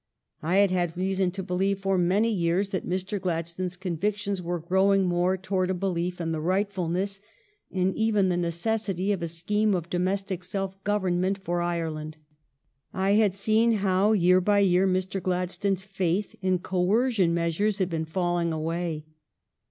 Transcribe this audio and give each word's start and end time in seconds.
I 0.41 0.55
had 0.57 0.71
had 0.71 0.97
reason 0.97 1.29
to 1.29 1.43
believe 1.43 1.77
for 1.81 1.95
many 1.95 2.31
years 2.31 2.71
that 2.71 2.89
Mr. 2.89 3.21
Gladstone's 3.21 3.77
convictions 3.77 4.41
were 4.41 4.57
growing 4.57 5.03
more 5.05 5.37
toward 5.37 5.69
a 5.69 5.75
belief 5.75 6.19
in 6.19 6.31
the 6.31 6.41
rightfulness 6.41 7.21
and 7.71 7.93
even 7.95 8.27
the 8.29 8.35
necessity 8.35 9.11
of 9.11 9.21
a 9.21 9.27
scheme 9.27 9.75
of 9.75 9.91
domestic 9.91 10.43
self 10.43 10.83
government 10.83 11.37
for 11.37 11.61
Ire 11.61 11.91
land. 11.91 12.17
I 12.91 13.11
had 13.11 13.35
seen 13.35 13.73
how, 13.73 14.13
year 14.13 14.41
by 14.41 14.57
year, 14.61 14.87
Mr. 14.87 15.21
Gladstone 15.21 15.73
s 15.73 15.83
faith 15.83 16.35
in 16.41 16.57
coercion 16.57 17.31
measures 17.35 17.77
had 17.77 17.91
been 17.91 18.05
falling 18.05 18.51
away. 18.51 19.05